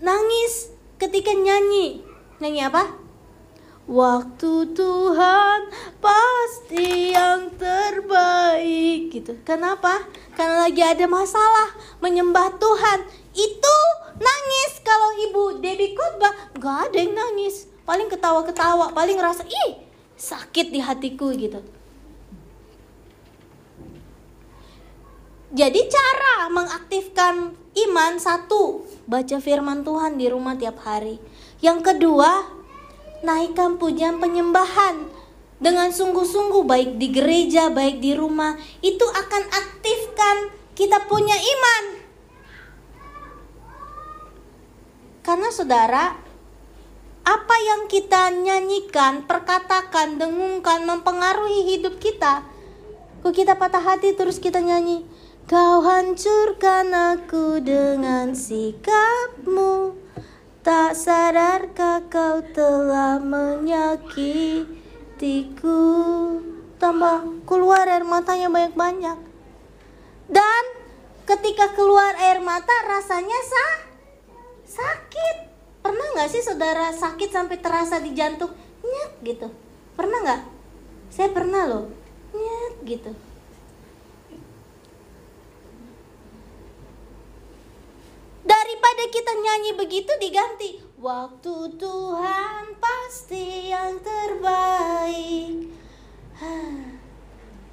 [0.00, 2.00] nangis ketika nyanyi.
[2.40, 2.84] Nyanyi apa?
[3.86, 5.60] Waktu Tuhan
[6.02, 9.38] pasti yang terbaik gitu.
[9.46, 10.02] Kenapa?
[10.34, 11.70] Karena lagi ada masalah
[12.02, 13.25] menyembah Tuhan.
[13.36, 13.76] Itu
[14.16, 17.68] nangis kalau ibu Debbie khotbah gak ada yang nangis.
[17.84, 19.78] Paling ketawa-ketawa, paling ngerasa ih
[20.16, 21.60] sakit di hatiku gitu.
[25.56, 31.22] Jadi cara mengaktifkan iman satu, baca firman Tuhan di rumah tiap hari.
[31.62, 32.44] Yang kedua,
[33.22, 35.06] naikkan pujian penyembahan
[35.62, 38.58] dengan sungguh-sungguh baik di gereja, baik di rumah.
[38.82, 40.36] Itu akan aktifkan
[40.74, 41.84] kita punya iman.
[45.26, 46.14] Karena saudara,
[47.26, 52.46] apa yang kita nyanyikan, perkatakan, dengungkan mempengaruhi hidup kita.
[53.26, 55.02] Kok kita patah hati terus kita nyanyi,
[55.46, 59.94] Kau hancurkan aku dengan sikapmu.
[60.66, 65.78] Tak sadarkah kau telah menyakitiku?
[66.82, 69.22] Tambah keluar air matanya banyak-banyak.
[70.26, 70.62] Dan
[71.30, 73.85] ketika keluar air mata rasanya sah
[74.76, 75.36] sakit.
[75.80, 78.52] Pernah nggak sih saudara sakit sampai terasa di jantung?
[78.84, 79.48] Nyet gitu.
[79.96, 80.42] Pernah nggak?
[81.08, 81.84] Saya pernah loh.
[82.36, 83.10] Nyet gitu.
[88.46, 90.84] Daripada kita nyanyi begitu diganti.
[91.00, 95.72] Waktu Tuhan pasti yang terbaik.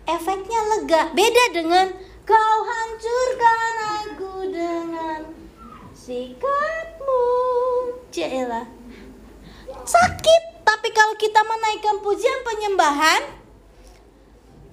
[0.03, 1.01] Efeknya lega.
[1.13, 1.87] Beda dengan
[2.23, 5.42] Kau hancurkan aku dengan
[6.03, 7.23] sikapmu
[8.11, 8.67] Cielah
[9.87, 13.39] Sakit Tapi kalau kita menaikkan pujian penyembahan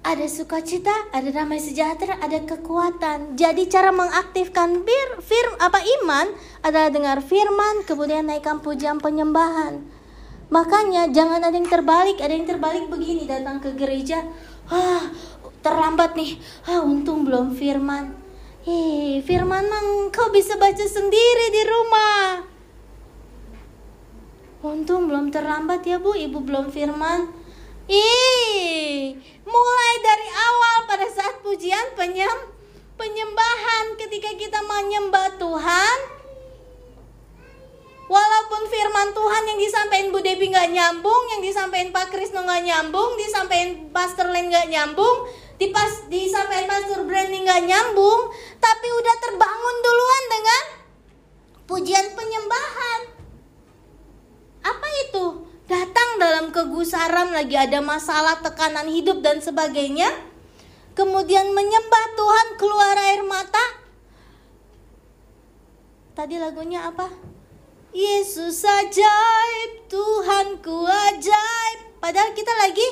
[0.01, 3.37] ada sukacita, ada damai sejahtera, ada kekuatan.
[3.37, 6.25] Jadi cara mengaktifkan bir, firm apa iman
[6.65, 9.85] adalah dengar firman, kemudian naikkan pujian penyembahan.
[10.49, 14.25] Makanya jangan ada yang terbalik, ada yang terbalik begini datang ke gereja,
[14.73, 15.05] ah
[15.61, 16.33] terlambat nih,
[16.65, 18.17] ah untung belum firman.
[19.21, 22.41] Firman mang kau bisa baca sendiri di rumah.
[24.65, 27.29] Untung belum terlambat ya bu, ibu belum firman.
[27.85, 32.49] Ih, mulai dari awal pada saat pujian penyem
[32.97, 36.21] penyembahan ketika kita menyembah Tuhan
[38.11, 43.15] Walaupun firman Tuhan yang disampaikan Bu Devi nggak nyambung, yang disampaikan Pak Krisno nggak nyambung,
[43.15, 49.75] disampaikan Pastor Len nggak nyambung, di pas disampaikan Pastor Brandy nggak nyambung, tapi udah terbangun
[49.85, 50.63] duluan dengan
[51.69, 53.01] pujian penyembahan.
[54.65, 55.51] Apa itu?
[55.71, 60.11] datang dalam kegusaran lagi ada masalah tekanan hidup dan sebagainya
[60.91, 63.65] kemudian menyembah Tuhan keluar air mata
[66.11, 67.07] tadi lagunya apa
[67.95, 72.87] Yesus ajaib Tuhanku ajaib padahal kita lagi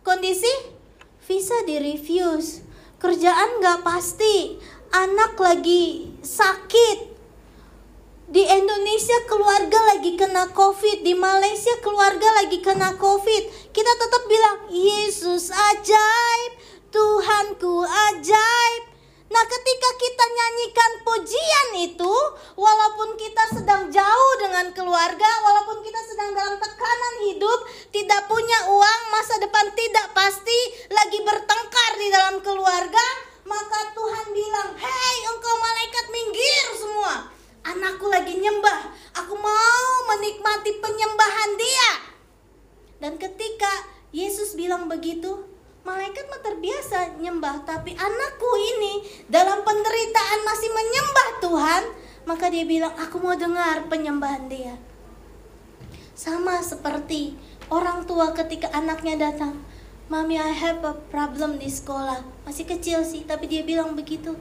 [0.00, 0.79] kondisi
[1.30, 2.66] visa di refuse
[2.98, 4.58] kerjaan gak pasti.
[4.90, 6.98] Anak lagi sakit.
[8.26, 11.06] Di Indonesia keluarga lagi kena covid.
[11.06, 13.70] Di Malaysia keluarga lagi kena covid.
[13.70, 16.52] Kita tetap bilang Yesus ajaib.
[16.90, 18.90] Tuhanku ajaib.
[19.30, 22.14] Nah ketika kita nyanyikan pujian itu
[22.58, 27.60] Walaupun kita sedang jauh dengan keluarga Walaupun kita sedang dalam tekanan hidup
[27.90, 30.58] Tidak punya uang Masa depan tidak pasti
[30.90, 33.06] Lagi bertengkar di dalam keluarga
[33.46, 38.88] Maka Tuhan bilang Hei engkau malaikat minggir semua Anakku lagi nyembah.
[39.20, 41.90] Aku mau menikmati penyembahan dia.
[43.00, 43.68] Dan ketika
[44.10, 45.44] Yesus bilang begitu,
[45.84, 51.82] malaikat mah terbiasa nyembah, tapi anakku ini dalam penderitaan masih menyembah Tuhan,
[52.24, 54.74] maka dia bilang, "Aku mau dengar penyembahan dia."
[56.16, 57.36] Sama seperti
[57.70, 59.62] orang tua ketika anaknya datang,
[60.10, 64.34] "Mami, I have a problem di sekolah." Masih kecil sih, tapi dia bilang begitu.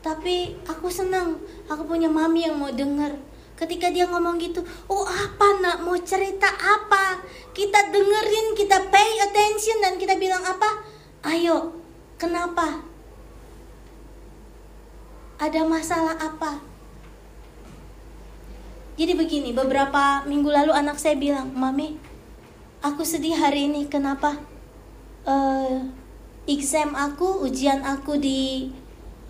[0.00, 3.16] Tapi aku senang aku punya mami yang mau denger.
[3.54, 5.76] Ketika dia ngomong gitu oh apa nak?
[5.80, 7.24] Mau cerita apa?
[7.56, 9.80] Kita dengerin kita pay attention.
[9.80, 10.84] Dan kita bilang apa?
[11.24, 11.72] Ayo
[12.20, 12.84] kenapa?
[15.40, 16.60] Ada masalah apa?
[18.94, 21.96] Jadi begini beberapa minggu lalu anak saya bilang mami
[22.84, 24.36] aku sedih hari ini kenapa?
[25.24, 25.88] Uh,
[26.44, 28.68] exam aku ujian aku di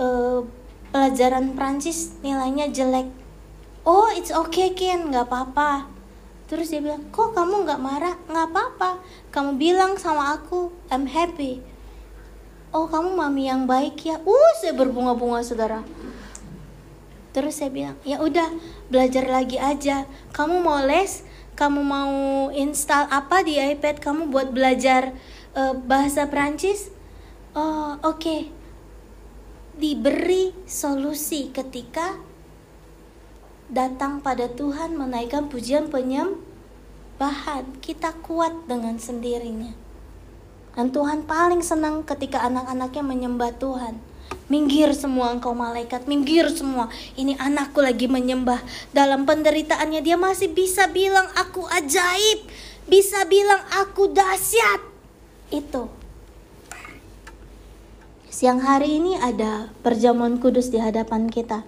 [0.02, 0.42] uh,
[0.90, 3.06] pelajaran Prancis nilainya jelek.
[3.86, 5.86] Oh it's okay Ken nggak apa-apa.
[6.50, 8.18] Terus dia bilang kok kamu nggak marah?
[8.26, 8.90] Nggak apa-apa.
[9.30, 11.62] Kamu bilang sama aku I'm happy.
[12.74, 14.18] Oh kamu mami yang baik ya?
[14.26, 15.86] Uh saya berbunga-bunga saudara.
[17.34, 18.46] Terus saya bilang, ya udah
[18.86, 20.06] belajar lagi aja.
[20.30, 21.26] Kamu mau les?
[21.54, 22.14] Kamu mau
[22.50, 25.14] install apa di iPad kamu buat belajar
[25.54, 26.90] uh, bahasa Prancis?
[27.54, 28.18] Oh oke.
[28.18, 28.40] Okay.
[29.74, 32.18] Diberi solusi ketika
[33.70, 37.64] datang pada Tuhan menaikkan pujian penyembahan.
[37.78, 39.74] Kita kuat dengan sendirinya.
[40.74, 44.13] Dan Tuhan paling senang ketika anak-anaknya menyembah Tuhan.
[44.44, 46.92] Minggir semua engkau malaikat, minggir semua.
[47.16, 48.60] Ini anakku lagi menyembah.
[48.92, 52.44] Dalam penderitaannya dia masih bisa bilang aku ajaib.
[52.84, 54.84] Bisa bilang aku dahsyat.
[55.48, 55.88] Itu.
[58.28, 61.64] Siang hari ini ada perjamuan kudus di hadapan kita.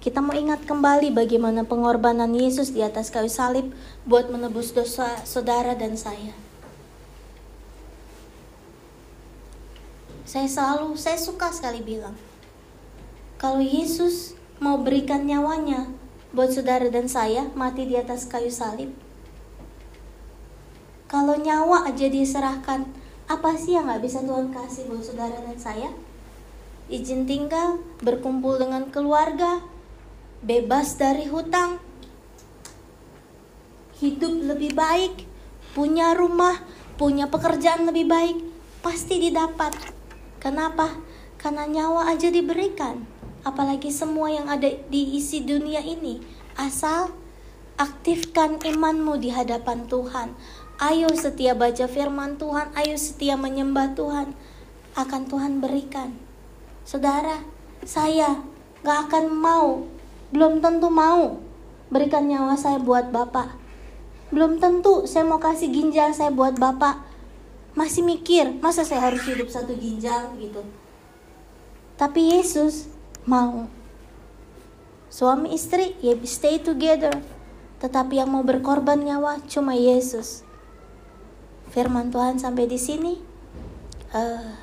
[0.00, 3.70] Kita mau ingat kembali bagaimana pengorbanan Yesus di atas kayu salib
[4.08, 6.47] buat menebus dosa saudara dan saya.
[10.28, 12.12] Saya selalu, saya suka sekali bilang,
[13.40, 15.88] kalau Yesus mau berikan nyawanya
[16.36, 18.92] buat saudara dan saya mati di atas kayu salib,
[21.08, 22.84] kalau nyawa aja diserahkan,
[23.24, 25.88] apa sih yang nggak bisa Tuhan kasih buat saudara dan saya?
[26.92, 29.64] Izin tinggal, berkumpul dengan keluarga,
[30.44, 31.80] bebas dari hutang,
[33.96, 35.24] hidup lebih baik,
[35.72, 36.60] punya rumah,
[37.00, 38.36] punya pekerjaan lebih baik,
[38.84, 39.97] pasti didapat.
[40.38, 40.94] Kenapa?
[41.38, 43.06] Karena nyawa aja diberikan.
[43.42, 46.22] Apalagi semua yang ada di isi dunia ini.
[46.58, 47.10] Asal
[47.78, 50.34] aktifkan imanmu di hadapan Tuhan.
[50.78, 54.34] Ayo setia baca firman Tuhan, ayo setia menyembah Tuhan.
[54.94, 56.14] Akan Tuhan berikan.
[56.86, 57.42] Saudara,
[57.82, 58.42] saya
[58.82, 59.86] gak akan mau,
[60.30, 61.42] belum tentu mau
[61.90, 63.58] berikan nyawa saya buat Bapak.
[64.30, 67.07] Belum tentu saya mau kasih ginjal saya buat Bapak
[67.76, 70.32] masih mikir masa saya harus hidup satu ginjal?
[70.38, 70.64] gitu.
[71.98, 72.86] Tapi Yesus
[73.26, 73.66] mau.
[75.10, 77.12] Suami istri ya stay together.
[77.82, 80.46] Tetapi yang mau berkorban nyawa cuma Yesus.
[81.74, 83.20] Firman Tuhan sampai di sini
[84.14, 84.56] uh,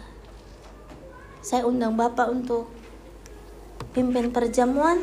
[1.45, 2.71] saya undang Bapak untuk
[3.93, 4.97] pimpin perjamuan.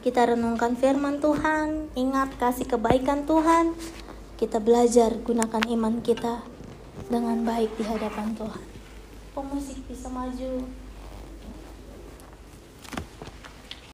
[0.00, 3.76] Kita renungkan firman Tuhan ingat kasih kebaikan Tuhan
[4.40, 6.40] kita belajar gunakan iman kita
[7.12, 8.64] dengan baik di hadapan Tuhan.
[9.36, 10.64] Pemusik bisa maju.